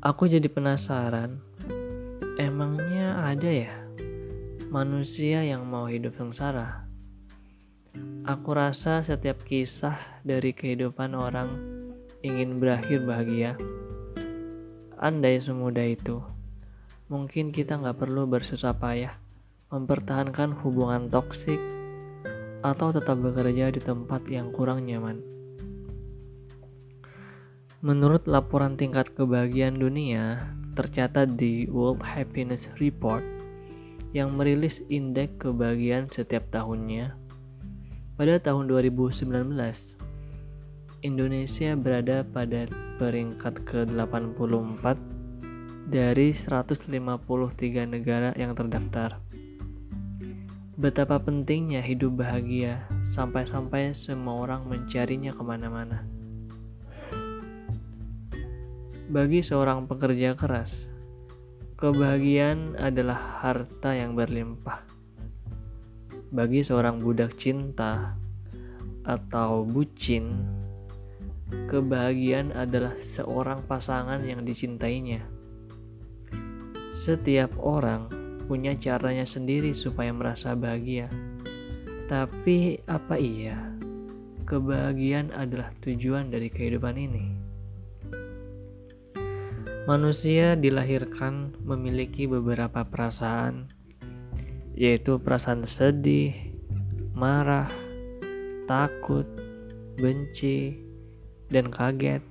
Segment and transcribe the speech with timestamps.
[0.00, 1.44] Aku jadi penasaran,
[2.40, 3.68] emangnya ada ya
[4.72, 6.88] manusia yang mau hidup sengsara?
[8.24, 11.52] Aku rasa setiap kisah dari kehidupan orang
[12.24, 13.60] ingin berakhir bahagia.
[14.96, 16.24] Andai semudah itu,
[17.12, 19.20] mungkin kita nggak perlu bersusah payah
[19.68, 21.60] mempertahankan hubungan toksik
[22.64, 25.39] atau tetap bekerja di tempat yang kurang nyaman.
[27.80, 33.24] Menurut laporan tingkat kebahagiaan dunia tercatat di World Happiness Report
[34.12, 37.16] yang merilis indeks kebahagiaan setiap tahunnya,
[38.20, 39.56] pada tahun 2019
[41.00, 42.68] Indonesia berada pada
[43.00, 44.84] peringkat ke-84
[45.88, 46.84] dari 153
[47.88, 49.24] negara yang terdaftar.
[50.76, 52.84] Betapa pentingnya hidup bahagia
[53.16, 56.19] sampai-sampai semua orang mencarinya ke mana-mana.
[59.10, 60.70] Bagi seorang pekerja keras,
[61.82, 64.86] kebahagiaan adalah harta yang berlimpah.
[66.30, 68.14] Bagi seorang budak cinta
[69.02, 70.46] atau bucin,
[71.50, 75.26] kebahagiaan adalah seorang pasangan yang dicintainya.
[76.94, 78.06] Setiap orang
[78.46, 81.10] punya caranya sendiri supaya merasa bahagia.
[82.06, 83.74] Tapi apa iya
[84.46, 87.49] kebahagiaan adalah tujuan dari kehidupan ini?
[89.90, 93.66] Manusia dilahirkan memiliki beberapa perasaan,
[94.78, 96.30] yaitu perasaan sedih,
[97.10, 97.66] marah,
[98.70, 99.26] takut,
[99.98, 100.78] benci,
[101.50, 102.22] dan kaget.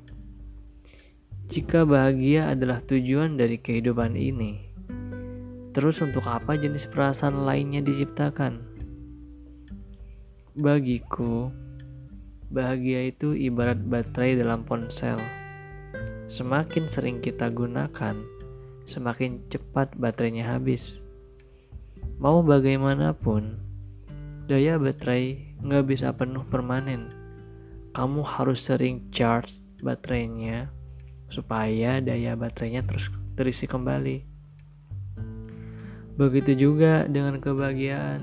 [1.52, 4.64] Jika bahagia adalah tujuan dari kehidupan ini,
[5.76, 8.64] terus untuk apa jenis perasaan lainnya diciptakan?
[10.56, 11.52] Bagiku,
[12.48, 15.20] bahagia itu ibarat baterai dalam ponsel
[16.30, 18.14] Semakin sering kita gunakan,
[18.86, 21.02] semakin cepat baterainya habis.
[22.22, 23.58] Mau bagaimanapun,
[24.46, 27.10] daya baterai nggak bisa penuh permanen.
[27.98, 30.70] Kamu harus sering charge baterainya
[31.34, 34.22] supaya daya baterainya terus terisi kembali.
[36.14, 38.22] Begitu juga dengan kebahagiaan.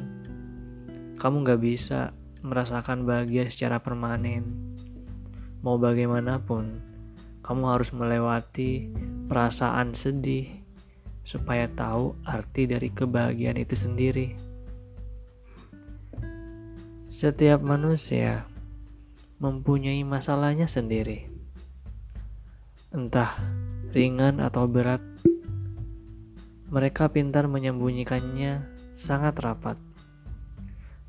[1.18, 2.14] Kamu nggak bisa
[2.46, 4.78] merasakan bahagia secara permanen.
[5.66, 6.94] Mau bagaimanapun,
[7.46, 8.90] kamu harus melewati
[9.30, 10.50] perasaan sedih
[11.22, 14.34] supaya tahu arti dari kebahagiaan itu sendiri.
[17.10, 18.50] Setiap manusia
[19.38, 21.30] mempunyai masalahnya sendiri,
[22.90, 23.38] entah
[23.94, 25.00] ringan atau berat.
[26.66, 28.66] Mereka pintar menyembunyikannya
[28.98, 29.78] sangat rapat,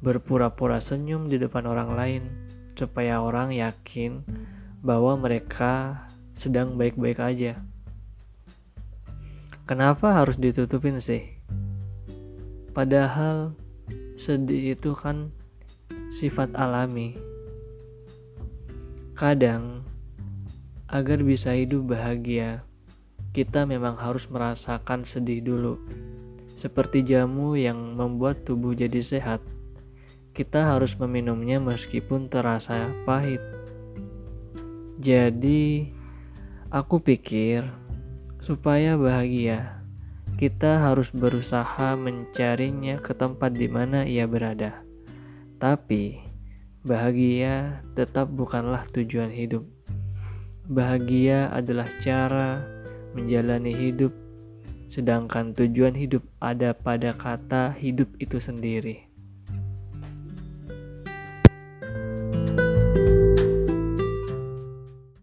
[0.06, 2.24] berpura-pura senyum di depan orang lain
[2.78, 4.22] supaya orang yakin
[4.86, 6.06] bahwa mereka
[6.38, 7.58] sedang baik-baik aja.
[9.68, 11.28] Kenapa harus ditutupin sih?
[12.72, 13.58] Padahal
[14.16, 15.34] sedih itu kan
[16.14, 17.18] sifat alami.
[19.18, 19.82] Kadang,
[20.88, 22.64] agar bisa hidup bahagia,
[23.36, 25.76] kita memang harus merasakan sedih dulu.
[26.54, 29.42] Seperti jamu yang membuat tubuh jadi sehat,
[30.38, 33.42] kita harus meminumnya meskipun terasa pahit.
[35.02, 35.97] Jadi,
[36.68, 37.64] Aku pikir,
[38.44, 39.80] supaya bahagia,
[40.36, 44.84] kita harus berusaha mencarinya ke tempat di mana ia berada.
[45.64, 46.20] Tapi,
[46.84, 49.64] bahagia tetap bukanlah tujuan hidup.
[50.68, 52.60] Bahagia adalah cara
[53.16, 54.12] menjalani hidup,
[54.92, 59.08] sedangkan tujuan hidup ada pada kata hidup itu sendiri.